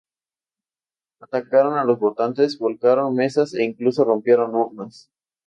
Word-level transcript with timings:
Atacaron 1.19 1.77
a 1.77 1.83
los 1.83 1.99
votantes, 1.99 2.57
volcaron 2.57 3.13
mesas 3.13 3.53
e 3.53 3.63
incluso 3.63 4.03
rompieron 4.03 4.55
urnas. 4.55 5.11